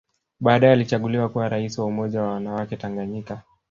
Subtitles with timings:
[0.39, 3.41] Baadae alichaguliwa kuwa Rais wa Umoja wa wanawake Tanganyika